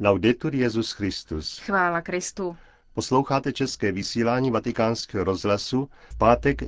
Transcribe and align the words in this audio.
Laudetur 0.00 0.54
Jezus 0.54 0.92
Christus. 0.92 1.58
Chvála 1.58 2.00
Kristu. 2.00 2.56
Posloucháte 2.94 3.52
české 3.52 3.92
vysílání 3.92 4.50
Vatikánského 4.50 5.24
rozhlasu 5.24 5.88
v 6.08 6.18
pátek 6.18 6.62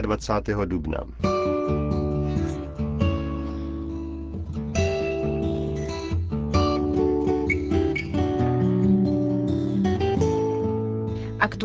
24. 0.00 0.66
dubna. 0.66 0.98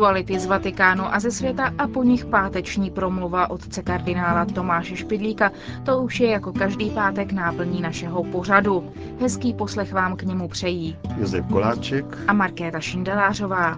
Aktuality 0.00 0.38
z 0.40 0.46
Vatikánu 0.46 1.04
a 1.14 1.20
ze 1.20 1.30
světa 1.30 1.72
a 1.78 1.88
po 1.88 2.02
nich 2.02 2.24
páteční 2.24 2.90
promluva 2.90 3.50
otce 3.50 3.82
kardinála 3.82 4.44
Tomáše 4.44 4.96
Špidlíka. 4.96 5.52
To 5.84 6.02
už 6.02 6.20
je 6.20 6.30
jako 6.30 6.52
každý 6.52 6.90
pátek 6.90 7.32
náplní 7.32 7.80
našeho 7.82 8.24
pořadu. 8.24 8.92
Hezký 9.20 9.54
poslech 9.54 9.92
vám 9.92 10.16
k 10.16 10.22
němu 10.22 10.48
přejí 10.48 10.96
Josef 11.18 11.46
Koláček 11.46 12.18
a 12.28 12.32
Markéta 12.32 12.80
Šindelářová. 12.80 13.76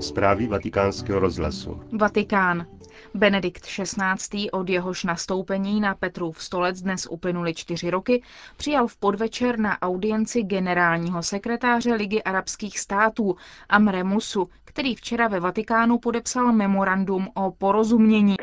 Zprávy 0.00 0.46
vatikánského 0.46 1.20
rozhlasu. 1.20 1.80
Vatikán. 1.98 2.66
Benedikt 3.14 3.66
XVI. 3.66 4.50
od 4.50 4.68
jehož 4.68 5.04
nastoupení 5.04 5.80
na 5.80 5.94
Petrův 5.94 6.42
stolec 6.42 6.82
dnes 6.82 7.06
uplynuly 7.10 7.54
čtyři 7.54 7.90
roky, 7.90 8.22
přijal 8.56 8.86
v 8.86 8.96
podvečer 8.96 9.58
na 9.58 9.82
audienci 9.82 10.42
generálního 10.42 11.22
sekretáře 11.22 11.94
Ligy 11.94 12.22
arabských 12.22 12.78
států 12.78 13.36
Amre 13.68 14.04
Musu, 14.04 14.48
který 14.64 14.94
včera 14.94 15.28
ve 15.28 15.40
Vatikánu 15.40 15.98
podepsal 15.98 16.52
memorandum 16.52 17.28
o 17.34 17.50
porozumění. 17.50 18.36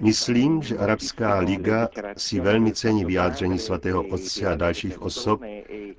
Myslím, 0.00 0.62
že 0.62 0.78
Arabská 0.78 1.38
liga 1.38 1.88
si 2.16 2.40
velmi 2.40 2.72
cení 2.72 3.04
vyjádření 3.04 3.58
svatého 3.58 4.02
otce 4.02 4.46
a 4.46 4.54
dalších 4.54 5.02
osob 5.02 5.40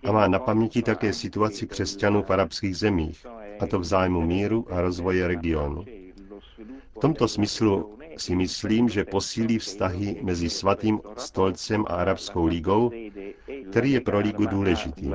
a 0.04 0.12
má 0.12 0.28
na 0.28 0.40
paměti 0.40 0.82
také 0.82 1.14
situaci 1.14 1.68
křesťanů 1.68 2.24
v 2.24 2.30
arabských 2.30 2.78
zemích, 2.78 3.26
a 3.60 3.68
to 3.68 3.80
v 3.80 3.84
zájmu 3.84 4.22
míru 4.22 4.66
a 4.72 4.82
rozvoje 4.82 5.28
regionu. 5.28 5.86
V 7.00 7.02
tomto 7.02 7.28
smyslu 7.28 7.98
si 8.18 8.36
myslím, 8.36 8.90
že 8.90 9.06
posílí 9.06 9.60
vztahy 9.60 10.20
mezi 10.24 10.50
svatým 10.50 11.00
stolcem 11.18 11.86
a 11.88 11.94
Arabskou 11.94 12.46
ligou, 12.46 12.92
který 13.70 13.92
je 13.92 14.02
pro 14.02 14.20
ligu 14.20 14.46
důležitý. 14.46 15.12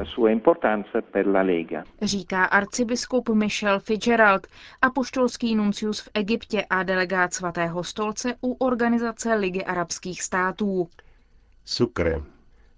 Říká 2.02 2.44
arcibiskup 2.44 3.28
Michel 3.28 3.80
Fitzgerald, 3.80 4.46
apoštolský 4.82 5.54
nuncius 5.54 6.00
v 6.00 6.08
Egyptě 6.14 6.64
a 6.70 6.82
delegát 6.82 7.34
svatého 7.34 7.84
stolce 7.84 8.34
u 8.40 8.52
organizace 8.52 9.34
Ligy 9.34 9.64
arabských 9.64 10.22
států. 10.22 10.88
Sukre. 11.64 12.22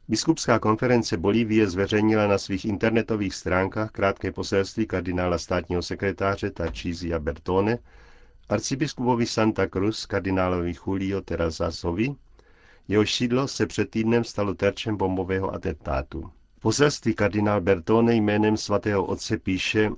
Biskupská 0.09 0.59
konference 0.59 1.17
Bolívie 1.17 1.67
zveřejnila 1.69 2.27
na 2.27 2.39
svých 2.39 2.65
internetových 2.65 3.35
stránkách 3.35 3.91
krátké 3.91 4.33
poselství 4.33 4.87
kardinála 4.87 5.39
státního 5.39 5.83
sekretáře 5.83 6.51
Tarcísia 6.51 7.19
Bertone, 7.19 7.79
arcibiskupovi 8.49 9.27
Santa 9.27 9.67
Cruz 9.69 10.07
kardinálovi 10.07 10.75
Julio 10.87 11.21
Terrazasovi, 11.21 12.15
jeho 12.89 13.07
sídlo 13.07 13.49
se 13.49 13.67
před 13.67 13.91
týdnem 13.91 14.25
stalo 14.25 14.55
terčem 14.55 14.97
bombového 14.97 15.55
atentátu. 15.55 16.31
Poselství 16.61 17.15
kardinál 17.15 17.61
Bertone 17.61 18.15
jménem 18.15 18.57
svatého 18.57 19.05
otce 19.05 19.39
píše, 19.39 19.91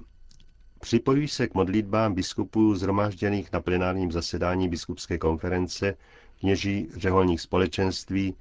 Připojuji 0.81 1.29
se 1.29 1.47
k 1.47 1.55
modlitbám 1.55 2.15
biskupů 2.15 2.75
zhromážděných 2.75 3.53
na 3.53 3.61
plenárním 3.61 4.13
zasedání 4.13 4.69
biskupské 4.69 5.19
konference, 5.19 5.95
kněží 6.41 6.89
řeholních 6.97 7.41
společenství 7.41 8.35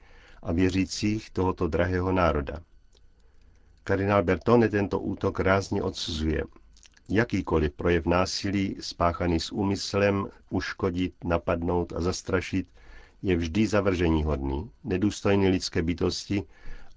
a 0.43 0.51
věřících 0.51 1.29
tohoto 1.29 1.67
drahého 1.67 2.11
národa. 2.11 2.59
Kardinál 3.83 4.23
Bertone 4.23 4.69
tento 4.69 4.99
útok 4.99 5.39
rázně 5.39 5.83
odsuzuje. 5.83 6.43
Jakýkoliv 7.09 7.71
projev 7.73 8.05
násilí 8.05 8.75
spáchaný 8.79 9.39
s 9.39 9.51
úmyslem 9.51 10.27
uškodit, 10.49 11.13
napadnout 11.23 11.93
a 11.93 12.01
zastrašit 12.01 12.67
je 13.21 13.37
vždy 13.37 13.67
zavržení 13.67 14.23
hodný, 14.23 14.71
nedůstojný 14.83 15.47
lidské 15.49 15.81
bytosti 15.81 16.43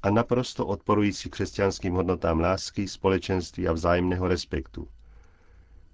a 0.03 0.11
naprosto 0.11 0.67
odporující 0.67 1.31
křesťanským 1.31 1.95
hodnotám 1.95 2.41
lásky, 2.41 2.89
společenství 2.89 3.69
a 3.69 3.73
vzájemného 3.73 4.29
respektu. 4.29 4.89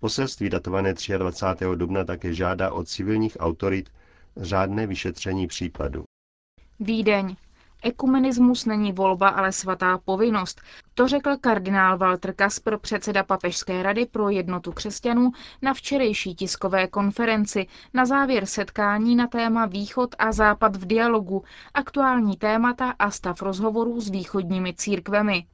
Poselství 0.00 0.50
datované 0.50 0.94
23. 1.18 1.64
dubna 1.74 2.04
také 2.04 2.34
žádá 2.34 2.72
od 2.72 2.88
civilních 2.88 3.36
autorit 3.40 3.90
řádné 4.36 4.86
vyšetření 4.86 5.46
případu. 5.46 6.04
Vídeň. 6.80 7.36
Ekumenismus 7.86 8.64
není 8.64 8.92
volba, 8.92 9.28
ale 9.28 9.52
svatá 9.52 9.98
povinnost. 9.98 10.60
To 10.94 11.08
řekl 11.08 11.36
kardinál 11.40 11.98
Walter 11.98 12.34
Kasper, 12.34 12.78
předseda 12.78 13.22
Papežské 13.22 13.82
rady 13.82 14.06
pro 14.06 14.28
jednotu 14.28 14.72
křesťanů, 14.72 15.30
na 15.62 15.74
včerejší 15.74 16.34
tiskové 16.34 16.86
konferenci 16.86 17.66
na 17.94 18.06
závěr 18.06 18.46
setkání 18.46 19.16
na 19.16 19.26
téma 19.26 19.66
Východ 19.66 20.14
a 20.18 20.32
Západ 20.32 20.76
v 20.76 20.86
dialogu, 20.86 21.44
aktuální 21.74 22.36
témata 22.36 22.94
a 22.98 23.10
stav 23.10 23.42
rozhovorů 23.42 24.00
s 24.00 24.10
východními 24.10 24.74
církvemi. 24.74 25.46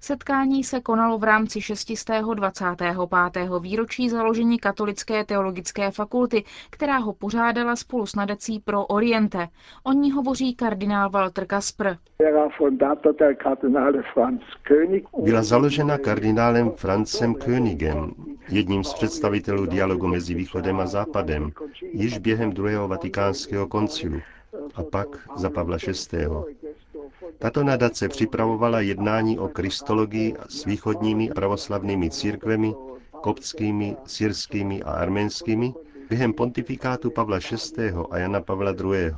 Setkání 0.00 0.64
se 0.64 0.80
konalo 0.80 1.18
v 1.18 1.24
rámci 1.24 1.60
625. 1.60 2.96
výročí 3.60 4.08
založení 4.08 4.58
Katolické 4.58 5.24
teologické 5.24 5.90
fakulty, 5.90 6.44
která 6.70 6.98
ho 6.98 7.12
pořádala 7.12 7.76
spolu 7.76 8.06
s 8.06 8.14
nadací 8.14 8.60
pro 8.60 8.86
Oriente. 8.86 9.48
O 9.82 9.92
ní 9.92 10.12
hovoří 10.12 10.54
kardinál 10.54 11.10
Walter 11.10 11.46
Kaspr. 11.46 11.94
Byla 15.22 15.42
založena 15.42 15.98
kardinálem 15.98 16.70
Francem 16.70 17.34
Königem, 17.34 18.10
jedním 18.48 18.84
z 18.84 18.94
představitelů 18.94 19.66
dialogu 19.66 20.06
mezi 20.06 20.34
Východem 20.34 20.80
a 20.80 20.86
Západem, 20.86 21.52
již 21.92 22.18
během 22.18 22.52
druhého 22.52 22.88
vatikánského 22.88 23.66
koncilu 23.66 24.20
a 24.74 24.82
pak 24.82 25.08
za 25.36 25.50
Pavla 25.50 25.76
VI. 26.12 26.26
Tato 27.40 27.64
nadace 27.64 28.08
připravovala 28.08 28.80
jednání 28.80 29.38
o 29.38 29.48
kristologii 29.48 30.34
s 30.48 30.64
východními 30.64 31.28
pravoslavnými 31.34 32.10
církvemi, 32.10 32.74
koptskými, 33.10 33.96
syrskými 34.04 34.82
a 34.82 34.90
arménskými 34.90 35.74
během 36.08 36.32
pontifikátu 36.32 37.10
Pavla 37.10 37.38
VI. 37.78 37.92
a 38.10 38.18
Jana 38.18 38.40
Pavla 38.40 38.70
II. 38.70 39.14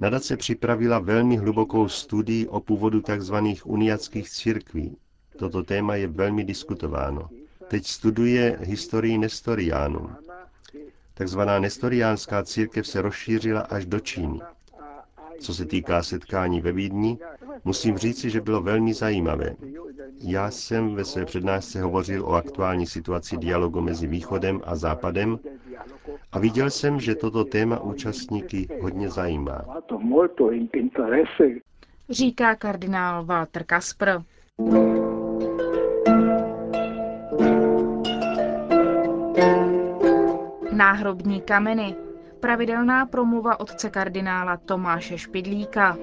Nadace 0.00 0.36
připravila 0.36 0.98
velmi 0.98 1.36
hlubokou 1.36 1.88
studii 1.88 2.46
o 2.48 2.60
původu 2.60 3.00
tzv. 3.00 3.34
uniackých 3.64 4.30
církví. 4.30 4.96
Toto 5.38 5.62
téma 5.62 5.96
je 5.96 6.06
velmi 6.06 6.44
diskutováno. 6.44 7.28
Teď 7.68 7.86
studuje 7.86 8.58
historii 8.60 9.18
Nestoriánů. 9.18 10.10
Takzvaná 11.14 11.58
nestoriánská 11.58 12.44
církev 12.44 12.86
se 12.86 13.02
rozšířila 13.02 13.60
až 13.60 13.86
do 13.86 14.00
Číny. 14.00 14.40
Co 15.44 15.54
se 15.54 15.66
týká 15.66 16.02
setkání 16.02 16.60
ve 16.60 16.72
Vídni, 16.72 17.18
musím 17.64 17.98
říci, 17.98 18.30
že 18.30 18.40
bylo 18.40 18.60
velmi 18.62 18.94
zajímavé. 18.94 19.56
Já 20.20 20.50
jsem 20.50 20.94
ve 20.94 21.04
své 21.04 21.24
přednášce 21.24 21.82
hovořil 21.82 22.24
o 22.26 22.32
aktuální 22.32 22.86
situaci 22.86 23.36
dialogu 23.36 23.80
mezi 23.80 24.06
Východem 24.06 24.60
a 24.64 24.76
Západem 24.76 25.38
a 26.32 26.38
viděl 26.38 26.70
jsem, 26.70 27.00
že 27.00 27.14
toto 27.14 27.44
téma 27.44 27.80
účastníky 27.80 28.68
hodně 28.80 29.08
zajímá. 29.08 29.60
Říká 32.10 32.54
kardinál 32.54 33.24
Walter 33.24 33.64
Kaspr. 33.64 34.08
Náhrobní 40.72 41.40
kameny. 41.40 42.03
Pravidelná 42.44 43.06
promluva 43.06 43.60
otce 43.60 43.90
kardinála 43.90 44.56
Tomáše 44.56 45.18
Špidlíka. 45.18 45.96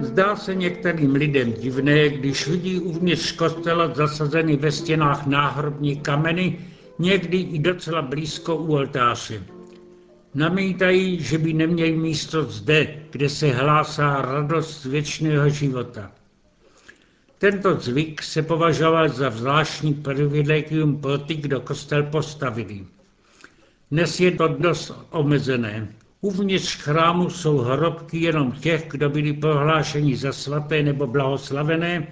Zdá 0.00 0.36
se 0.36 0.54
některým 0.54 1.14
lidem 1.14 1.52
divné, 1.52 2.08
když 2.08 2.48
vidí 2.48 2.80
uvnitř 2.80 3.32
kostela 3.32 3.94
zasazeny 3.94 4.56
ve 4.56 4.72
stěnách 4.72 5.26
náhrobní 5.26 6.00
kameny, 6.00 6.58
někdy 6.98 7.38
i 7.38 7.58
docela 7.58 8.02
blízko 8.02 8.56
u 8.56 8.72
oltáře. 8.72 9.42
Namítají, 10.34 11.20
že 11.20 11.38
by 11.38 11.52
neměl 11.52 11.92
místo 11.92 12.44
zde, 12.44 13.02
kde 13.10 13.28
se 13.28 13.46
hlásá 13.48 14.22
radost 14.22 14.84
věčného 14.84 15.48
života. 15.48 16.12
Tento 17.38 17.74
zvyk 17.80 18.22
se 18.22 18.42
považoval 18.42 19.08
za 19.08 19.30
zvláštní 19.30 19.94
privilegium 19.94 21.00
pro 21.00 21.18
ty, 21.18 21.34
kdo 21.34 21.60
kostel 21.60 22.02
postavili. 22.02 22.86
Dnes 23.90 24.20
je 24.20 24.30
to 24.30 24.48
dost 24.48 24.92
omezené. 25.10 25.88
Uvnitř 26.20 26.76
chrámu 26.76 27.30
jsou 27.30 27.58
hrobky 27.58 28.18
jenom 28.18 28.52
těch, 28.52 28.84
kdo 28.90 29.10
byli 29.10 29.32
prohlášeni 29.32 30.16
za 30.16 30.32
svaté 30.32 30.82
nebo 30.82 31.06
blahoslavené, 31.06 32.06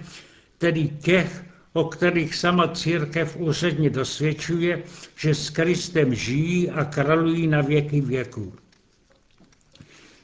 tedy 0.57 0.87
těch, 0.87 1.43
o 1.73 1.83
kterých 1.83 2.35
sama 2.35 2.67
církev 2.67 3.37
úředně 3.37 3.89
dosvědčuje, 3.89 4.83
že 5.15 5.35
s 5.35 5.49
Kristem 5.49 6.15
žijí 6.15 6.69
a 6.69 6.85
králují 6.85 7.47
na 7.47 7.61
věky 7.61 8.01
věků. 8.01 8.53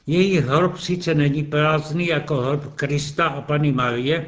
Její 0.06 0.38
hrob 0.38 0.78
sice 0.78 1.14
není 1.14 1.42
prázdný 1.42 2.06
jako 2.06 2.36
hrob 2.36 2.74
Krista 2.74 3.26
a 3.26 3.40
Pany 3.40 3.72
Marie, 3.72 4.26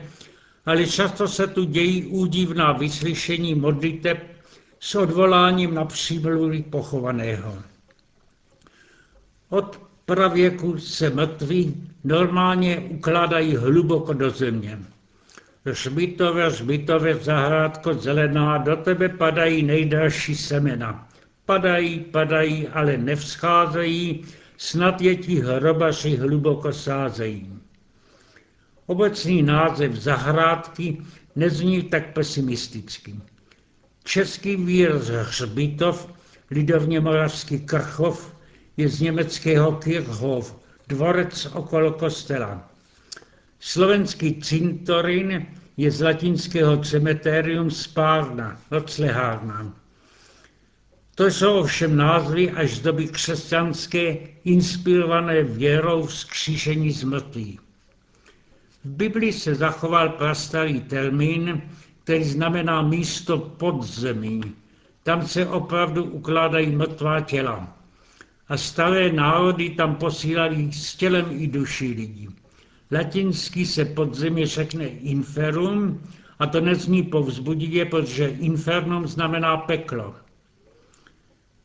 ale 0.67 0.87
často 0.87 1.29
se 1.29 1.47
tu 1.47 1.65
dějí 1.65 2.07
údivná 2.07 2.73
vyslyšení 2.73 3.55
modliteb 3.55 4.37
s 4.81 4.95
odvoláním 4.95 5.75
na 5.75 5.85
přímluví 5.85 6.63
pochovaného. 6.63 7.59
Od 9.49 9.81
pravěku 10.05 10.79
se 10.79 11.11
mrtví 11.11 11.89
normálně 12.05 12.79
ukládají 12.79 13.57
hluboko 13.57 14.13
do 14.13 14.31
země. 14.31 14.79
Žbitové, 15.73 16.51
žbitové, 16.51 17.15
zahrádko 17.15 17.95
zelená, 17.95 18.59
do 18.59 18.77
tebe 18.77 19.09
padají 19.09 19.63
nejdražší 19.63 20.35
semena. 20.35 21.09
Padají, 21.45 22.01
padají, 22.01 22.69
ale 22.69 22.97
nevzcházejí, 22.97 24.25
snad 24.57 25.01
je 25.01 25.17
ti 25.17 25.41
hrobaři 25.41 26.17
hluboko 26.17 26.73
sázejí. 26.73 27.53
Obecný 28.87 29.43
název 29.43 29.93
zahrádky 29.93 31.03
nezní 31.37 31.83
tak 31.83 32.13
pesimisticky. 32.13 33.15
Český 34.05 34.57
výraz 34.57 35.09
hřbitov, 35.09 36.09
lidovně 36.51 37.01
moravský 37.01 37.59
krchov, 37.59 38.37
je 38.77 38.89
z 38.89 39.01
německého 39.01 39.73
Kirchhof, 39.73 40.57
dvorec 40.89 41.47
okolo 41.47 41.93
kostela. 41.93 42.71
Slovenský 43.61 44.41
cintorín 44.41 45.47
je 45.77 45.91
z 45.91 46.01
latinského 46.01 46.77
cemeterium 46.77 47.71
spárna, 47.71 48.61
noclehárna. 48.71 49.75
To 51.15 51.27
jsou 51.27 51.59
ovšem 51.59 51.97
názvy 51.97 52.51
až 52.51 52.77
z 52.77 52.81
doby 52.81 53.07
křesťanské, 53.09 54.17
inspirované 54.45 55.43
věrou 55.43 56.07
vzkříšení 56.07 56.93
z 56.93 57.05
mrtvých. 57.05 57.66
V 58.87 58.89
Biblii 58.89 59.33
se 59.33 59.55
zachoval 59.55 60.09
prastarý 60.09 60.81
termín, 60.81 61.63
který 62.05 62.25
znamená 62.25 62.83
místo 62.83 63.39
pod 63.39 63.83
zemí. 63.83 64.41
Tam 65.03 65.27
se 65.27 65.47
opravdu 65.47 66.05
ukládají 66.05 66.77
mrtvá 66.77 67.21
těla. 67.21 67.77
A 68.49 68.57
staré 68.57 69.13
národy 69.13 69.71
tam 69.71 69.95
posílali 69.95 70.73
s 70.73 70.95
tělem 70.97 71.27
i 71.31 71.47
duší 71.47 71.89
lidí. 71.89 72.29
Latinsky 72.91 73.67
se 73.67 73.85
podzemí 73.85 74.47
řekne 74.47 74.87
inferum 74.87 76.03
a 76.39 76.47
to 76.47 76.61
nezní 76.61 77.03
povzbudivě, 77.03 77.85
protože 77.85 78.27
infernum 78.29 79.07
znamená 79.07 79.57
peklo. 79.57 80.15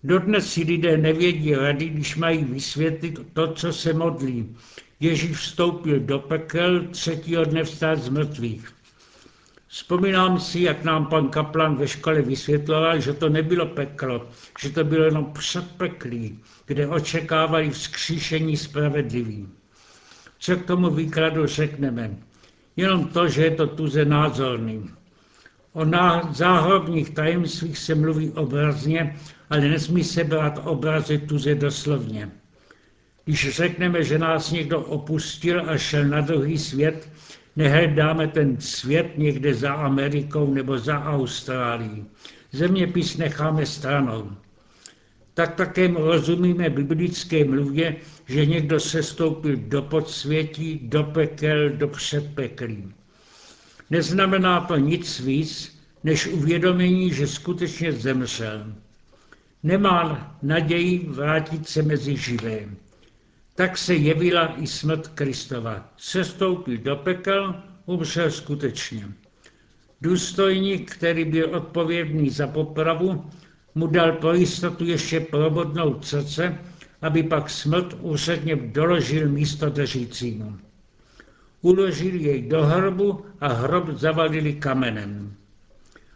Dodnes 0.03 0.53
si 0.53 0.63
lidé 0.63 0.97
nevědí 0.97 1.55
rady, 1.55 1.89
když 1.89 2.15
mají 2.15 2.43
vysvětlit 2.43 3.19
to, 3.33 3.53
co 3.53 3.73
se 3.73 3.93
modlí. 3.93 4.55
Ježíš 5.01 5.37
vstoupil 5.37 5.99
do 5.99 6.19
pekel, 6.19 6.87
třetího 6.91 7.45
dne 7.45 7.63
vstát 7.63 7.99
z 7.99 8.09
mrtvých. 8.09 8.73
Vzpomínám 9.67 10.39
si, 10.39 10.61
jak 10.61 10.83
nám 10.83 11.05
pan 11.05 11.27
kaplan 11.27 11.75
ve 11.75 11.87
škole 11.87 12.21
vysvětloval, 12.21 12.99
že 12.99 13.13
to 13.13 13.29
nebylo 13.29 13.65
peklo, 13.65 14.27
že 14.61 14.69
to 14.69 14.83
bylo 14.83 15.03
jenom 15.05 15.33
předpeklí, 15.33 16.39
kde 16.65 16.87
očekávali 16.87 17.69
vzkříšení 17.69 18.57
spravedlivý. 18.57 19.47
Co 20.39 20.55
k 20.55 20.65
tomu 20.65 20.89
výkladu 20.89 21.47
řekneme? 21.47 22.17
Jenom 22.75 23.07
to, 23.07 23.27
že 23.29 23.43
je 23.43 23.51
to 23.51 23.67
tuze 23.67 24.05
názorný. 24.05 24.89
O 25.73 25.85
záhrobních 26.31 27.09
tajemstvích 27.09 27.77
se 27.77 27.95
mluví 27.95 28.31
obrazně, 28.31 29.17
ale 29.49 29.61
nesmí 29.61 30.03
se 30.03 30.23
brát 30.23 30.61
obrazy 30.63 31.17
tuze 31.17 31.55
doslovně. 31.55 32.40
Když 33.25 33.49
řekneme, 33.49 34.03
že 34.03 34.17
nás 34.17 34.51
někdo 34.51 34.79
opustil 34.79 35.69
a 35.69 35.77
šel 35.77 36.05
na 36.05 36.21
druhý 36.21 36.57
svět, 36.57 37.09
nehledáme 37.55 38.27
ten 38.27 38.61
svět 38.61 39.17
někde 39.17 39.53
za 39.53 39.73
Amerikou 39.73 40.53
nebo 40.53 40.77
za 40.77 41.03
Austrálií. 41.03 42.05
Zeměpis 42.51 43.17
necháme 43.17 43.65
stranou. 43.65 44.31
Tak 45.33 45.55
také 45.55 45.87
rozumíme 45.87 46.69
biblické 46.69 47.45
mluvě, 47.45 47.95
že 48.27 48.45
někdo 48.45 48.79
sestoupil 48.79 49.55
do 49.55 49.81
podsvětí, 49.81 50.79
do 50.83 51.03
pekel, 51.03 51.69
do 51.69 51.87
předpeklí. 51.87 52.93
Neznamená 53.89 54.61
to 54.61 54.77
nic 54.77 55.19
víc, 55.19 55.79
než 56.03 56.27
uvědomění, 56.27 57.13
že 57.13 57.27
skutečně 57.27 57.91
zemřel. 57.91 58.73
Nemá 59.63 60.37
naději 60.43 61.05
vrátit 61.09 61.69
se 61.69 61.81
mezi 61.81 62.17
živé. 62.17 62.59
Tak 63.61 63.77
se 63.77 63.95
jevila 63.95 64.55
i 64.57 64.67
smrt 64.67 65.07
Kristova. 65.07 65.89
Sestoupil 65.97 66.77
do 66.77 66.95
pekel, 66.95 67.55
umřel 67.85 68.31
skutečně. 68.31 69.07
Důstojník, 70.01 70.91
který 70.91 71.25
byl 71.25 71.55
odpovědný 71.55 72.29
za 72.29 72.47
popravu, 72.47 73.25
mu 73.75 73.87
dal 73.87 74.11
pro 74.11 74.33
jistotu 74.33 74.85
ještě 74.85 75.19
probodnout 75.19 76.05
srdce, 76.05 76.57
aby 77.01 77.23
pak 77.23 77.49
smrt 77.49 77.97
úředně 78.01 78.55
doložil 78.55 79.29
místo 79.29 79.69
držícímu. 79.69 80.57
Uložil 81.61 82.15
jej 82.15 82.41
do 82.41 82.65
hrobu 82.65 83.25
a 83.41 83.47
hrob 83.47 83.89
zavalili 83.89 84.53
kamenem. 84.53 85.35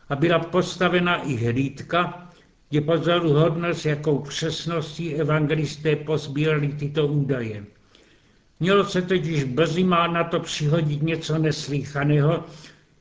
A 0.09 0.15
byla 0.15 0.39
postavena 0.39 1.15
i 1.15 1.35
hlídka, 1.35 2.29
je 2.71 2.81
pozoruhodné, 2.81 3.73
s 3.73 3.85
jakou 3.85 4.19
přesností 4.19 5.15
evangelisté 5.15 5.95
pozbírali 5.95 6.67
tyto 6.67 7.07
údaje. 7.07 7.65
Mělo 8.59 8.85
se 8.85 9.01
totiž 9.01 9.43
brzy 9.43 9.83
má 9.83 10.07
na 10.07 10.23
to 10.23 10.39
přihodit 10.39 11.01
něco 11.01 11.37
neslýchaného, 11.37 12.43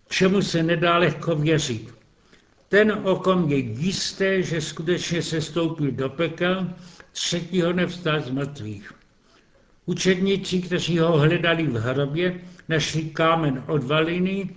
čemu 0.08 0.42
se 0.42 0.62
nedá 0.62 0.98
lehko 0.98 1.36
věřit. 1.36 1.94
Ten, 2.68 2.92
o 2.92 3.16
kom 3.16 3.50
je 3.50 3.56
jisté, 3.58 4.42
že 4.42 4.60
skutečně 4.60 5.22
se 5.22 5.40
stoupil 5.40 5.90
do 5.90 6.08
pekel, 6.08 6.70
třetího 7.12 7.72
nevstal 7.72 8.20
z 8.20 8.30
mrtvých. 8.30 8.92
Učedníci, 9.86 10.62
kteří 10.62 10.98
ho 10.98 11.18
hledali 11.18 11.66
v 11.66 11.76
hrobě, 11.76 12.40
našli 12.68 13.02
kámen 13.02 13.64
odvalený 13.66 14.50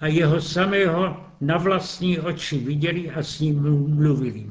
a 0.00 0.06
jeho 0.06 0.40
samého 0.40 1.26
na 1.40 1.56
vlastní 1.56 2.18
oči 2.18 2.58
viděli 2.58 3.10
a 3.10 3.22
s 3.22 3.40
ním 3.40 3.62
mluvili. 3.94 4.46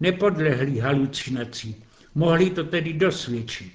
Nepodlehli 0.00 0.78
halucinací, 0.78 1.76
mohli 2.14 2.50
to 2.50 2.64
tedy 2.64 2.92
dosvědčit. 2.92 3.72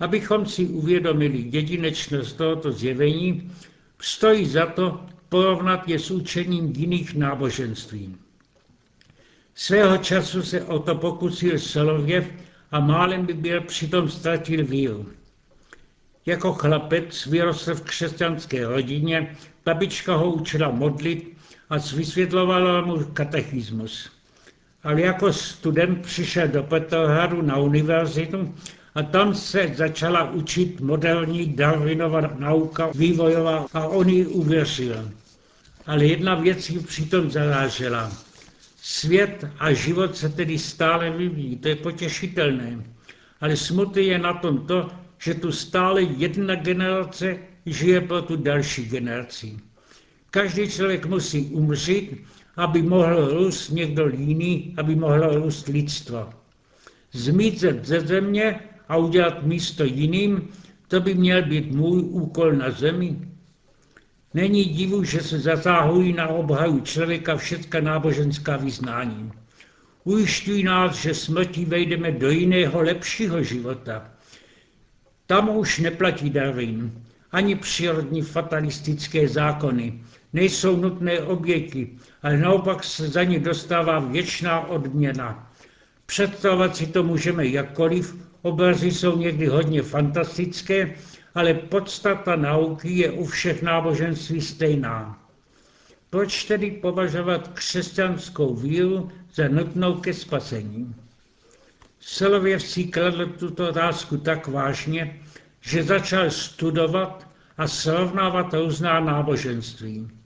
Abychom 0.00 0.46
si 0.46 0.66
uvědomili 0.66 1.44
jedinečnost 1.52 2.36
tohoto 2.36 2.72
zjevení, 2.72 3.52
stojí 4.00 4.46
za 4.46 4.66
to 4.66 5.06
porovnat 5.28 5.88
je 5.88 5.98
s 5.98 6.10
učením 6.10 6.72
jiných 6.76 7.14
náboženství. 7.14 8.16
Svého 9.54 9.98
času 9.98 10.42
se 10.42 10.64
o 10.64 10.78
to 10.78 10.94
pokusil 10.94 11.58
Solověv 11.58 12.30
a 12.70 12.80
málem 12.80 13.26
by 13.26 13.34
byl 13.34 13.60
přitom 13.60 14.10
ztratil 14.10 14.66
víru. 14.66 15.08
Jako 16.26 16.52
chlapec 16.52 17.26
vyrostl 17.26 17.74
v 17.74 17.82
křesťanské 17.82 18.66
rodině, 18.66 19.36
babička 19.64 20.16
ho 20.16 20.32
učila 20.32 20.70
modlit 20.70 21.36
a 21.70 21.76
vysvětlovala 21.76 22.80
mu 22.80 23.04
katechismus. 23.04 24.17
Ale 24.82 25.00
jako 25.00 25.32
student 25.32 26.02
přišel 26.02 26.48
do 26.48 26.62
Petrohradu 26.62 27.42
na 27.42 27.56
univerzitu 27.56 28.54
a 28.94 29.02
tam 29.02 29.34
se 29.34 29.70
začala 29.74 30.30
učit 30.30 30.80
moderní 30.80 31.52
Darwinova 31.52 32.20
nauka 32.20 32.90
vývojová 32.94 33.66
a 33.72 33.86
on 33.86 34.08
ji 34.08 34.26
uvěřil. 34.26 35.10
Ale 35.86 36.04
jedna 36.04 36.34
věc 36.34 36.70
ji 36.70 36.78
přitom 36.78 37.30
zarážela. 37.30 38.12
Svět 38.82 39.44
a 39.58 39.72
život 39.72 40.16
se 40.16 40.28
tedy 40.28 40.58
stále 40.58 41.10
vyvíjí, 41.10 41.56
to 41.56 41.68
je 41.68 41.76
potěšitelné. 41.76 42.84
Ale 43.40 43.56
smutný 43.56 44.06
je 44.06 44.18
na 44.18 44.32
tom 44.32 44.66
to, 44.66 44.90
že 45.18 45.34
tu 45.34 45.52
stále 45.52 46.02
jedna 46.02 46.54
generace 46.54 47.38
žije 47.66 48.00
pro 48.00 48.22
tu 48.22 48.36
další 48.36 48.84
generaci. 48.84 49.58
Každý 50.30 50.70
člověk 50.70 51.06
musí 51.06 51.44
umřít, 51.44 52.24
aby 52.58 52.82
mohl 52.82 53.28
růst 53.28 53.70
někdo 53.70 54.08
jiný, 54.08 54.74
aby 54.76 54.94
mohlo 54.96 55.34
růst 55.34 55.68
lidstvo. 55.68 56.28
Zmizet 57.12 57.84
ze 57.86 58.00
země 58.00 58.60
a 58.88 58.96
udělat 58.96 59.42
místo 59.42 59.84
jiným, 59.84 60.48
to 60.88 61.00
by 61.00 61.14
měl 61.14 61.42
být 61.42 61.72
můj 61.72 62.02
úkol 62.02 62.52
na 62.52 62.70
zemi. 62.70 63.16
Není 64.34 64.64
divu, 64.64 65.04
že 65.04 65.20
se 65.20 65.38
zasáhují 65.38 66.12
na 66.12 66.28
obhaju 66.28 66.80
člověka 66.80 67.36
všechna 67.36 67.80
náboženská 67.80 68.56
vyznání. 68.56 69.32
Ujišťují 70.04 70.62
nás, 70.62 70.96
že 70.96 71.14
smrtí 71.14 71.64
vejdeme 71.64 72.12
do 72.12 72.30
jiného, 72.30 72.82
lepšího 72.82 73.42
života. 73.42 74.10
Tam 75.26 75.56
už 75.56 75.78
neplatí 75.78 76.30
Darwin. 76.30 76.92
ani 77.32 77.54
přírodní 77.54 78.22
fatalistické 78.22 79.28
zákony. 79.28 80.00
Nejsou 80.32 80.76
nutné 80.76 81.20
oběti, 81.20 81.98
ale 82.22 82.36
naopak 82.36 82.84
se 82.84 83.08
za 83.08 83.24
ně 83.24 83.38
dostává 83.38 83.98
věčná 83.98 84.60
odměna. 84.60 85.52
Představovat 86.06 86.76
si 86.76 86.86
to 86.86 87.02
můžeme 87.02 87.46
jakkoliv, 87.46 88.16
obrazy 88.42 88.92
jsou 88.92 89.16
někdy 89.18 89.46
hodně 89.46 89.82
fantastické, 89.82 90.94
ale 91.34 91.54
podstata 91.54 92.36
nauky 92.36 92.90
je 92.90 93.10
u 93.10 93.24
všech 93.24 93.62
náboženství 93.62 94.40
stejná. 94.40 95.18
Proč 96.10 96.44
tedy 96.44 96.70
považovat 96.70 97.48
křesťanskou 97.48 98.54
víru 98.54 99.10
za 99.34 99.48
nutnou 99.48 99.94
ke 99.94 100.14
spasení? 100.14 100.94
Si 102.58 102.84
kladl 102.84 103.26
tuto 103.26 103.68
otázku 103.68 104.16
tak 104.16 104.48
vážně, 104.48 105.20
že 105.60 105.82
začal 105.82 106.30
studovat 106.30 107.28
a 107.58 107.68
srovnávat 107.68 108.54
různá 108.54 109.00
náboženství. 109.00 110.17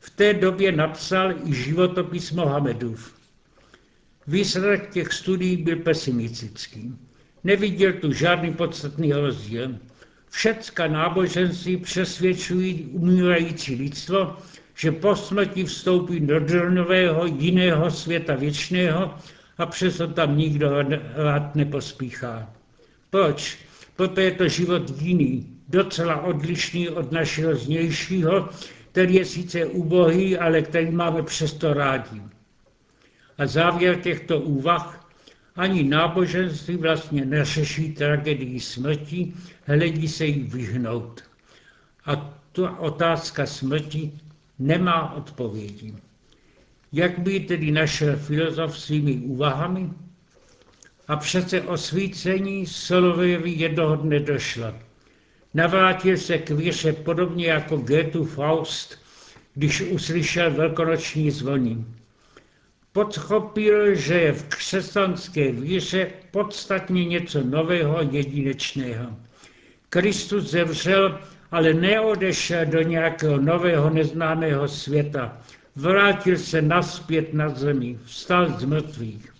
V 0.00 0.10
té 0.10 0.34
době 0.34 0.72
napsal 0.72 1.32
i 1.44 1.54
životopis 1.54 2.32
Mohamedův. 2.32 3.14
Výsledek 4.26 4.90
těch 4.90 5.12
studií 5.12 5.56
byl 5.56 5.76
pesimistický. 5.76 6.94
Neviděl 7.44 7.92
tu 7.92 8.12
žádný 8.12 8.52
podstatný 8.52 9.12
rozdíl. 9.12 9.78
Všecka 10.30 10.86
náboženství 10.86 11.76
přesvědčují 11.76 12.84
umírající 12.84 13.74
lidstvo, 13.74 14.36
že 14.74 14.92
po 14.92 15.16
smrti 15.16 15.64
vstoupí 15.64 16.20
do 16.20 16.70
nového 16.70 17.26
jiného 17.26 17.90
světa 17.90 18.34
věčného 18.34 19.14
a 19.58 19.66
přesto 19.66 20.08
tam 20.08 20.38
nikdo 20.38 20.70
rád 21.14 21.54
nepospíchá. 21.54 22.52
Proč? 23.10 23.58
Proto 23.96 24.20
je 24.20 24.30
to 24.30 24.48
život 24.48 25.00
jiný, 25.00 25.46
docela 25.68 26.20
odlišný 26.20 26.88
od 26.88 27.12
našeho 27.12 27.56
znějšího, 27.56 28.48
který 28.92 29.14
je 29.14 29.24
sice 29.24 29.66
ubohý, 29.66 30.38
ale 30.38 30.62
který 30.62 30.90
máme 30.90 31.22
přesto 31.22 31.74
rádi. 31.74 32.22
A 33.38 33.46
závěr 33.46 33.96
těchto 34.00 34.40
úvah 34.40 35.10
ani 35.56 35.82
náboženství 35.82 36.76
vlastně 36.76 37.24
neřeší 37.24 37.92
tragedii 37.92 38.60
smrti, 38.60 39.32
hledí 39.64 40.08
se 40.08 40.26
jí 40.26 40.42
vyhnout. 40.42 41.22
A 42.06 42.34
tu 42.52 42.66
otázka 42.66 43.46
smrti 43.46 44.12
nemá 44.58 45.12
odpovědi. 45.14 45.94
Jak 46.92 47.18
by 47.18 47.40
tedy 47.40 47.70
našel 47.70 48.16
filozof 48.16 48.78
svými 48.78 49.16
úvahami? 49.16 49.90
A 51.08 51.16
přece 51.16 51.62
osvícení 51.62 52.66
Solovejovi 52.66 53.50
jednoho 53.50 53.96
dne 53.96 54.20
došlo. 54.20 54.89
Navrátil 55.54 56.16
se 56.16 56.38
k 56.38 56.50
víře 56.50 56.92
podobně 56.92 57.46
jako 57.46 57.76
Goethe 57.76 58.24
Faust, 58.24 58.98
když 59.54 59.80
uslyšel 59.80 60.50
velkonoční 60.50 61.30
zvony. 61.30 61.84
Podchopil, 62.92 63.94
že 63.94 64.14
je 64.14 64.32
v 64.32 64.44
křesťanské 64.44 65.52
víře 65.52 66.10
podstatně 66.30 67.04
něco 67.04 67.42
nového, 67.42 67.98
jedinečného. 68.10 69.16
Kristus 69.88 70.50
zemřel, 70.50 71.20
ale 71.50 71.74
neodešel 71.74 72.66
do 72.66 72.82
nějakého 72.82 73.38
nového 73.38 73.90
neznámého 73.90 74.68
světa. 74.68 75.38
Vrátil 75.76 76.38
se 76.38 76.62
naspět 76.62 77.34
na 77.34 77.48
zemi, 77.48 77.98
vstal 78.04 78.58
z 78.58 78.64
mrtvých. 78.64 79.32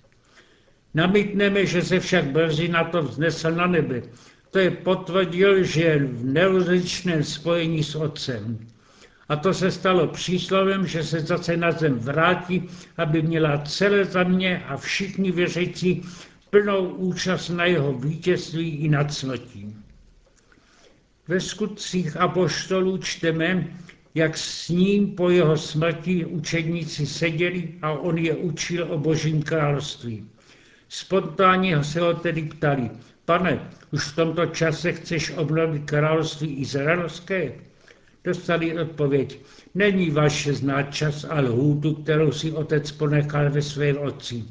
Namítneme, 0.95 1.67
že 1.67 1.83
se 1.83 2.01
však 2.01 2.25
brzy 2.25 2.69
na 2.69 2.85
to 2.85 3.03
vznesl 3.03 3.51
na 3.51 3.67
nebe. 3.67 4.03
To 4.51 4.59
je 4.59 4.71
potvrdil, 4.71 5.65
že 5.65 5.83
je 5.83 5.99
v 5.99 6.25
nerozličném 6.25 7.25
spojení 7.25 7.85
s 7.85 7.95
Otcem. 7.95 8.67
A 9.29 9.37
to 9.37 9.55
se 9.55 9.71
stalo 9.71 10.07
příslovem, 10.07 10.87
že 10.87 11.05
se 11.05 11.21
zase 11.21 11.57
na 11.57 11.73
zem 11.73 11.99
vrátí, 11.99 12.69
aby 12.97 13.23
měla 13.23 13.59
celé 13.59 14.05
země 14.05 14.65
a 14.67 14.77
všichni 14.77 15.31
věřící 15.31 16.03
plnou 16.51 16.89
účast 16.89 17.49
na 17.49 17.65
jeho 17.65 17.93
vítězství 17.93 18.71
i 18.71 18.89
nad 18.89 19.15
smrtí. 19.15 19.77
Ve 21.29 21.41
skutcích 21.41 22.17
apoštolů 22.17 22.99
čteme, 22.99 23.77
jak 24.15 24.37
s 24.37 24.69
ním 24.69 25.15
po 25.15 25.31
jeho 25.31 25.57
smrti 25.57 26.25
učedníci 26.25 27.07
seděli 27.07 27.75
a 27.83 27.91
on 27.93 28.19
je 28.19 28.35
učil 28.37 28.87
o 28.93 28.99
božím 28.99 29.43
království. 29.43 30.29
Spontánně 30.89 31.85
se 31.85 32.01
ho 32.01 32.15
tedy 32.15 32.43
ptali, 32.43 32.91
pane, 33.31 33.63
už 33.95 34.05
v 34.05 34.17
tomto 34.17 34.47
čase 34.47 34.93
chceš 34.93 35.31
obnovit 35.39 35.87
království 35.87 36.67
izraelské? 36.67 37.53
Dostali 38.25 38.79
odpověď, 38.79 39.39
není 39.75 40.11
vaše 40.11 40.53
znát 40.53 40.91
čas 40.91 41.25
a 41.31 41.41
lhůtu, 41.41 41.95
kterou 41.95 42.33
si 42.33 42.53
otec 42.53 42.93
ponechal 42.93 43.51
ve 43.51 43.63
svém 43.63 43.99
otci. 43.99 44.45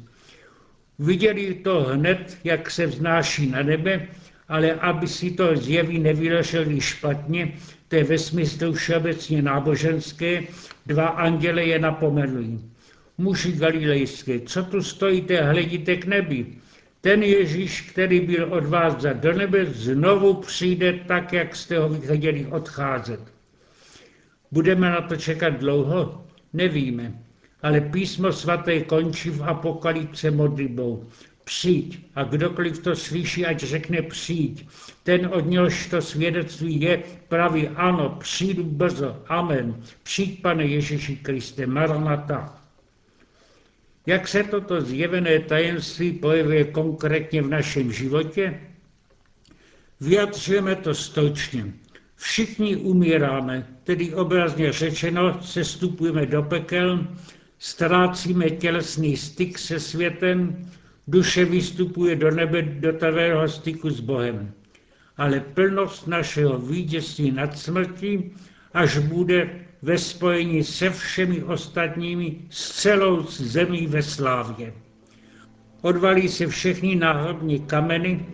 Viděli 0.98 1.54
to 1.54 1.92
hned, 1.92 2.38
jak 2.44 2.70
se 2.70 2.86
vznáší 2.86 3.50
na 3.50 3.62
nebe, 3.62 4.08
ale 4.48 4.72
aby 4.72 5.08
si 5.08 5.30
to 5.30 5.56
zjeví 5.56 5.98
nevyložili 5.98 6.80
špatně, 6.80 7.52
to 7.88 7.96
je 7.96 8.04
ve 8.04 8.18
smyslu 8.18 8.72
všeobecně 8.72 9.42
náboženské, 9.42 10.42
dva 10.86 11.08
anděle 11.08 11.64
je 11.64 11.78
napomenují. 11.78 12.70
Muži 13.18 13.52
galilejské, 13.52 14.40
co 14.40 14.64
tu 14.64 14.82
stojíte 14.82 15.42
hledíte 15.42 15.96
k 15.96 16.04
nebi? 16.04 16.46
Ten 17.00 17.22
Ježíš, 17.22 17.80
který 17.80 18.20
byl 18.20 18.54
od 18.54 18.66
vás 18.66 19.00
za 19.00 19.12
do 19.12 19.32
nebe, 19.32 19.66
znovu 19.66 20.34
přijde 20.34 20.92
tak, 20.92 21.32
jak 21.32 21.56
jste 21.56 21.78
ho 21.78 21.88
viděli 21.88 22.46
odcházet. 22.46 23.20
Budeme 24.52 24.90
na 24.90 25.00
to 25.00 25.16
čekat 25.16 25.50
dlouho? 25.50 26.26
Nevíme. 26.52 27.12
Ale 27.62 27.80
písmo 27.80 28.32
svaté 28.32 28.80
končí 28.80 29.30
v 29.30 29.42
apokalypse 29.42 30.30
modlitbou. 30.30 31.04
Přijď. 31.44 32.06
A 32.14 32.24
kdokoliv 32.24 32.78
to 32.78 32.96
slyší, 32.96 33.46
ať 33.46 33.58
řekne 33.58 34.02
přijď. 34.02 34.68
Ten, 35.02 35.26
od 35.32 35.46
něhož 35.46 35.86
to 35.86 36.02
svědectví 36.02 36.80
je, 36.80 37.02
praví 37.28 37.68
ano, 37.68 38.16
přijdu 38.20 38.64
brzo. 38.64 39.22
Amen. 39.26 39.82
Přijď, 40.02 40.42
pane 40.42 40.64
Ježíši 40.64 41.16
Kriste, 41.16 41.66
Maranata. 41.66 42.59
Jak 44.06 44.28
se 44.28 44.44
toto 44.44 44.80
zjevené 44.80 45.38
tajemství 45.38 46.12
projevuje 46.12 46.64
konkrétně 46.64 47.42
v 47.42 47.48
našem 47.48 47.92
životě? 47.92 48.60
Vyjadřujeme 50.00 50.76
to 50.76 50.94
stočně. 50.94 51.72
Všichni 52.16 52.76
umíráme, 52.76 53.66
tedy 53.84 54.14
obrazně 54.14 54.72
řečeno, 54.72 55.38
sestupujeme 55.42 56.26
do 56.26 56.42
pekel, 56.42 57.06
ztrácíme 57.58 58.50
tělesný 58.50 59.16
styk 59.16 59.58
se 59.58 59.80
světem, 59.80 60.70
duše 61.08 61.44
vystupuje 61.44 62.16
do 62.16 62.30
nebe 62.30 62.62
do 62.62 62.92
tvého 62.92 63.48
styku 63.48 63.90
s 63.90 64.00
Bohem. 64.00 64.52
Ale 65.16 65.40
plnost 65.40 66.06
našeho 66.06 66.58
vítězství 66.58 67.30
nad 67.30 67.58
smrtí, 67.58 68.30
až 68.74 68.98
bude 68.98 69.50
ve 69.82 69.98
spojení 69.98 70.64
se 70.64 70.90
všemi 70.90 71.42
ostatními, 71.42 72.36
s 72.50 72.82
celou 72.82 73.22
zemí 73.22 73.86
ve 73.86 74.02
slávě. 74.02 74.72
Odvalí 75.82 76.28
se 76.28 76.46
všechny 76.46 76.94
náhrobní 76.96 77.60
kameny 77.60 78.26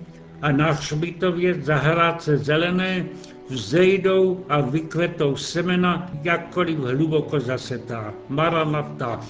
a 0.42 0.52
na 0.52 0.72
hřbitově 0.72 1.54
zahrádce 1.54 2.38
zelené 2.38 3.06
vzejdou 3.48 4.44
a 4.48 4.60
vykvetou 4.60 5.36
semena, 5.36 6.10
jakkoliv 6.22 6.78
hluboko 6.78 7.40
zasetá. 7.40 8.14
Maranata. 8.28 9.20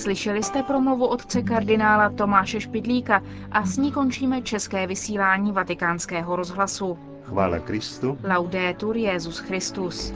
Slyšeli 0.00 0.42
jste 0.42 0.62
promluvu 0.62 1.06
otce 1.06 1.42
kardinála 1.42 2.10
Tomáše 2.10 2.60
Špidlíka 2.60 3.22
a 3.52 3.66
s 3.66 3.76
ní 3.76 3.92
končíme 3.92 4.42
české 4.42 4.86
vysílání 4.86 5.52
vatikánského 5.52 6.36
rozhlasu. 6.36 6.98
Chvála 7.22 7.58
Kristu. 7.58 8.18
Laudetur 8.24 8.96
Jezus 8.96 9.38
Christus. 9.38 10.12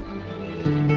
thank 0.64 0.90
you 0.90 0.93